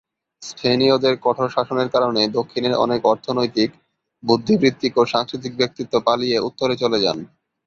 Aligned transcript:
স্পেনীয়দের 0.41 1.15
কঠোর 1.21 1.49
শাসনের 1.49 1.89
কারণে 1.89 2.21
দক্ষিণের 2.37 2.73
অনেক 2.75 3.01
অর্থনৈতিক, 3.05 3.69
বুদ্ধিবৃত্তিক 4.23 4.93
ও 4.97 5.03
সাংস্কৃতিক 5.05 5.53
ব্যক্তিত্ব 5.57 5.93
পালিয়ে 6.07 6.37
উত্তরে 6.47 6.75
চলে 6.75 6.97
যান। 7.03 7.17